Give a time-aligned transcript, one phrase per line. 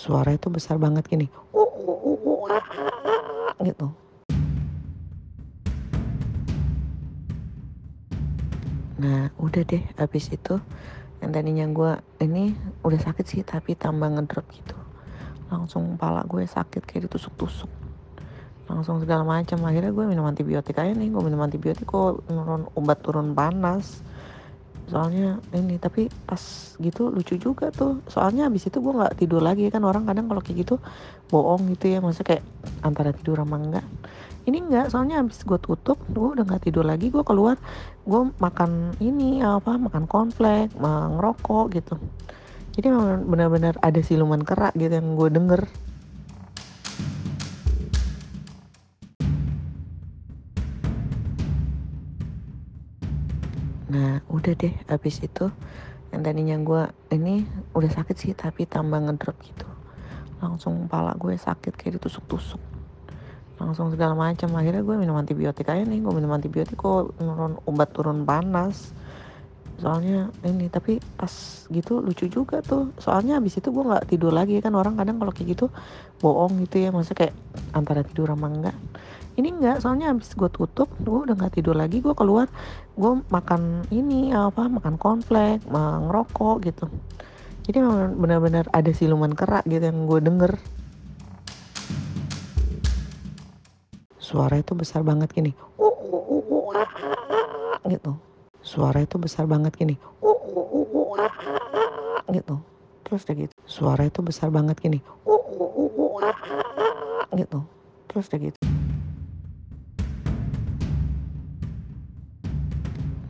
[0.00, 1.28] Suara itu besar banget gini,
[3.60, 3.86] gitu.
[8.96, 10.56] Nah, udah deh habis itu
[11.20, 11.92] yang tadinya gue
[12.24, 14.72] ini udah sakit sih tapi tambah ngedrop gitu.
[15.52, 17.68] Langsung kepala gue sakit kayak ditusuk-tusuk.
[18.72, 19.60] Langsung segala macam.
[19.68, 21.12] Akhirnya gue minum antibiotik aja nih.
[21.12, 24.00] Gue minum antibiotik kok turun obat turun panas.
[24.90, 26.42] Soalnya ini tapi pas
[26.82, 28.02] gitu lucu juga tuh.
[28.10, 29.86] Soalnya habis itu gue nggak tidur lagi kan.
[29.86, 30.82] Orang kadang kalau kayak gitu
[31.30, 31.98] bohong gitu ya.
[32.02, 32.44] Maksudnya kayak
[32.82, 33.86] antara tidur sama enggak.
[34.50, 37.14] Ini enggak soalnya habis gue tutup gue udah nggak tidur lagi.
[37.14, 37.54] Gue keluar
[38.02, 41.94] gue makan ini apa makan cornflake ngerokok gitu.
[42.74, 42.86] Jadi
[43.26, 45.62] benar-benar ada siluman kerak gitu yang gue denger
[53.90, 55.50] nah udah deh habis itu
[56.14, 56.82] yang tadinya gue
[57.14, 57.42] ini
[57.74, 59.66] udah sakit sih tapi tambah ngedrop gitu.
[60.42, 62.58] Langsung kepala gue sakit kayak ditusuk-tusuk.
[63.60, 64.50] Langsung segala macam.
[64.58, 68.90] Akhirnya gue minum antibiotik aja nih gue minum antibiotik kok turun obat turun panas
[69.80, 71.32] soalnya ini tapi pas
[71.72, 72.92] gitu lucu juga tuh.
[73.00, 74.76] Soalnya habis itu gue nggak tidur lagi kan.
[74.76, 75.66] Orang kadang kalau kayak gitu
[76.20, 76.88] bohong gitu ya.
[76.92, 77.34] Maksudnya kayak
[77.72, 78.76] antara tidur sama enggak.
[79.40, 82.04] Ini enggak soalnya habis gue tutup gue udah nggak tidur lagi.
[82.04, 82.46] Gue keluar
[82.94, 86.86] gue makan ini apa makan cornflake ngerokok gitu.
[87.66, 87.80] Jadi
[88.14, 90.52] benar-benar ada siluman kerak gitu yang gue denger.
[94.20, 95.56] Suara itu besar banget gini.
[97.88, 98.29] Gitu
[98.60, 99.96] suara itu besar banget gini.
[102.30, 102.56] Gitu.
[103.02, 103.54] Terus udah gitu.
[103.66, 104.98] Suara itu besar banget gini.
[107.34, 107.58] Gitu.
[108.06, 108.58] Terus udah gitu.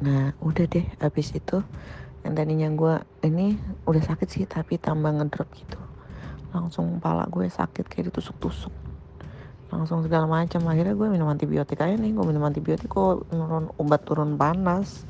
[0.01, 0.87] Nah udah deh.
[1.01, 1.65] Habis itu
[2.21, 3.57] yang tadinya gue ini
[3.89, 5.81] udah sakit sih tapi tambah ngedrop gitu.
[6.53, 8.73] Langsung kepala gue sakit kayak ditusuk-tusuk.
[9.71, 10.61] Langsung segala macam.
[10.69, 12.13] Akhirnya gue minum antibiotik aja nih.
[12.13, 15.09] Gue minum antibiotik kok turun obat turun panas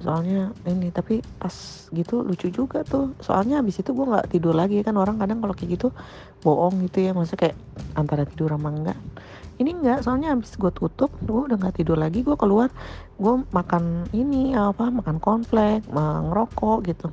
[0.00, 1.52] soalnya ini tapi pas
[1.92, 3.12] gitu lucu juga tuh.
[3.20, 4.96] Soalnya habis itu gue nggak tidur lagi kan.
[4.96, 5.88] Orang kadang kalau kayak gitu
[6.40, 7.12] bohong gitu ya.
[7.12, 7.56] Maksudnya kayak
[7.94, 8.98] antara tidur sama enggak.
[9.60, 12.24] Ini enggak soalnya habis gue tutup gue udah nggak tidur lagi.
[12.24, 12.72] Gue keluar
[13.20, 17.08] gue makan ini apa makan cornflake ngerokok gitu.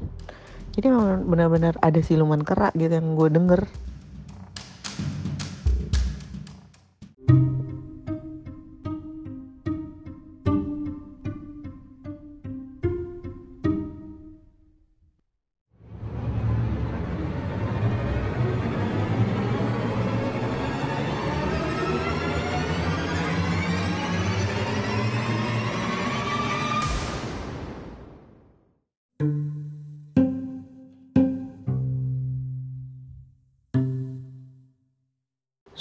[0.77, 0.87] Jadi
[1.25, 3.61] benar-benar ada siluman kerak gitu yang gue denger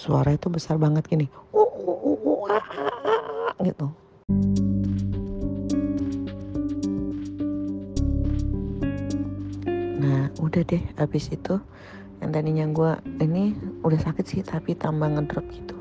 [0.07, 1.27] suara itu besar banget gini.
[3.59, 3.87] Gitu.
[9.99, 11.59] Nah udah deh habis itu
[12.23, 12.93] yang tadinya gue
[13.27, 15.75] ini udah sakit sih tapi tambah ngedrop gitu.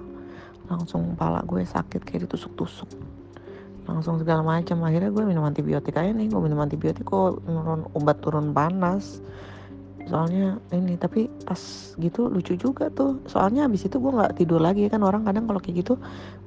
[0.65, 2.89] Langsung kepala gue sakit kayak ditusuk-tusuk.
[3.85, 4.81] Langsung segala macam.
[4.81, 9.21] Akhirnya gue minum antibiotik aja nih gue minum antibiotik kok turun obat turun panas
[10.05, 11.57] soalnya ini tapi pas
[11.97, 13.23] gitu lucu juga tuh.
[13.25, 15.97] Soalnya habis itu gue nggak tidur lagi kan orang kadang kalau kayak gitu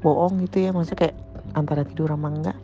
[0.04, 0.70] bohong gitu ya.
[0.70, 1.16] Maksudnya kayak
[1.56, 2.58] antara tidur sama enggak.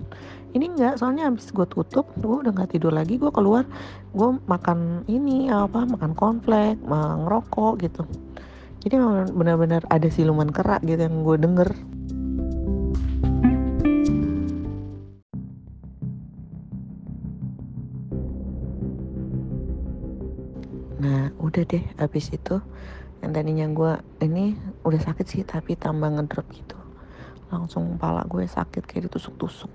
[0.54, 3.18] Ini enggak soalnya habis gue tutup gue udah nggak tidur lagi.
[3.18, 3.66] Gue keluar
[4.14, 8.02] gue makan ini apa makan cornflake ngerokok gitu.
[8.84, 9.00] Jadi
[9.32, 11.68] benar-benar ada siluman kerak gitu yang gue denger
[21.04, 22.56] nah udah deh habis itu
[23.20, 23.92] yang tadinya gue
[24.24, 26.76] ini udah sakit sih tapi tambah ngedrop gitu.
[27.52, 29.72] Langsung kepala gue sakit kayak ditusuk-tusuk.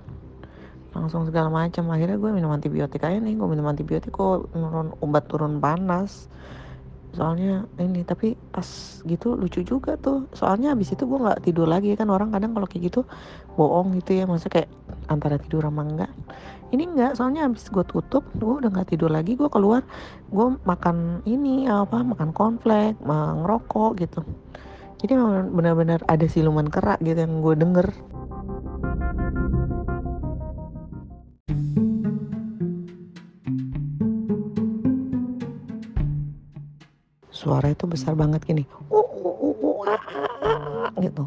[0.93, 1.89] Langsung segala macam.
[1.89, 6.29] Akhirnya gue minum antibiotik aja nih gue minum antibiotik kok turun obat turun panas
[7.09, 8.65] soalnya ini tapi pas
[9.03, 10.29] gitu lucu juga tuh.
[10.33, 12.07] Soalnya habis itu gue nggak tidur lagi kan.
[12.09, 13.01] Orang kadang kalau kayak gitu
[13.57, 14.23] bohong gitu ya.
[14.29, 14.69] Maksudnya kayak
[15.09, 16.11] antara tidur sama enggak.
[16.69, 19.33] Ini enggak soalnya habis gue tutup gue udah nggak tidur lagi.
[19.33, 19.81] Gue keluar
[20.29, 24.21] gue makan ini apa makan cornflake ngerokok gitu.
[24.99, 25.15] Jadi
[25.55, 27.87] benar-benar ada siluman kerak gitu yang gue denger
[37.39, 38.67] suara itu besar banget gini.
[40.99, 41.23] Gitu.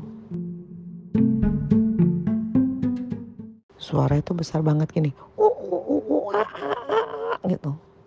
[3.81, 5.17] Suara itu besar banget gini.
[7.49, 7.73] Gitu